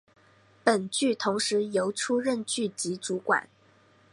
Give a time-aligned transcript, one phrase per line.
[0.63, 3.47] 本剧同时由出任剧集主管。